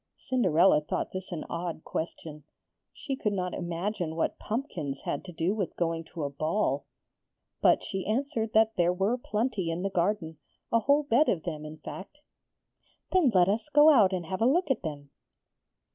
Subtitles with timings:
[0.17, 2.43] Cinderella thought this an odd question.
[2.91, 6.87] She could not imagine what pumpkins had to do with going to a ball.
[7.61, 10.39] But she answered that there were plenty in the garden
[10.71, 12.17] a whole bed of them in fact.
[13.11, 15.11] 'Then let us go out and have a look at them.'